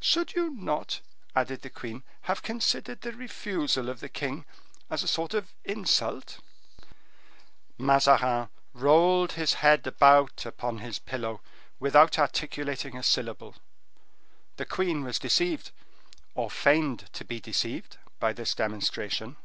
"Should 0.00 0.34
you 0.34 0.50
not," 0.50 1.00
added 1.36 1.62
the 1.62 1.70
queen, 1.70 2.02
"have 2.22 2.42
considered 2.42 3.02
the 3.02 3.12
refusal 3.12 3.88
of 3.88 4.00
the 4.00 4.08
king 4.08 4.44
as 4.90 5.04
a 5.04 5.06
sort 5.06 5.32
of 5.32 5.54
insult?" 5.64 6.40
Mazarin 7.78 8.48
rolled 8.74 9.34
his 9.34 9.54
head 9.62 9.86
about 9.86 10.44
upon 10.44 10.78
his 10.78 10.98
pillow, 10.98 11.40
without 11.78 12.18
articulating 12.18 12.96
a 12.96 13.04
syllable. 13.04 13.54
The 14.56 14.66
queen 14.66 15.04
was 15.04 15.20
deceived, 15.20 15.70
or 16.34 16.50
feigned 16.50 17.08
to 17.12 17.24
be 17.24 17.38
deceived, 17.38 17.96
by 18.18 18.32
this 18.32 18.56
demonstration. 18.56 19.36